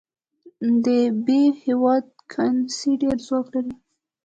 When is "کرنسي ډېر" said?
2.31-3.17